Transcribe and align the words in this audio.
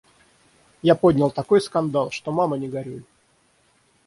Я 0.81 0.95
поднял 0.95 1.29
такой 1.29 1.61
скандал, 1.61 2.09
что 2.09 2.31
мама 2.31 2.57
не 2.57 2.67
горюй! 2.67 3.05